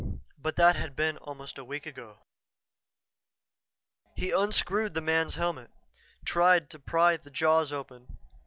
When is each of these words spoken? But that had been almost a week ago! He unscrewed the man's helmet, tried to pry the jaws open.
But 0.39 0.55
that 0.55 0.75
had 0.75 0.95
been 0.95 1.17
almost 1.19 1.59
a 1.59 1.63
week 1.63 1.85
ago! 1.85 2.17
He 4.15 4.31
unscrewed 4.31 4.95
the 4.95 4.99
man's 4.99 5.35
helmet, 5.35 5.69
tried 6.25 6.71
to 6.71 6.79
pry 6.79 7.17
the 7.17 7.29
jaws 7.29 7.71
open. 7.71 8.17